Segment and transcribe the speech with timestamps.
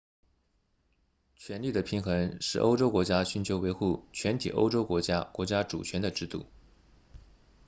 [1.35, 6.47] 权力的平衡是欧洲国家寻求维护全体欧洲国家国家主权的制度